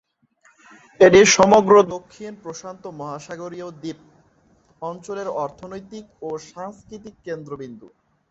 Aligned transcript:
এটি 0.99 1.19
সমগ্র 1.37 1.73
দক্ষিণ 1.95 2.31
প্রশান্ত 2.43 2.83
মহাসাগরীয় 2.99 3.67
দ্বীপ 3.81 3.99
অঞ্চলের 4.81 5.27
অর্থনৈতিক 5.43 6.05
ও 6.21 6.29
সাংস্কৃতিক 6.51 7.15
কেন্দ্রবিন্দু। 7.27 7.87